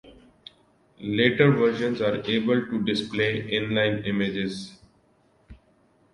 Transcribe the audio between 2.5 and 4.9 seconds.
to display inline images.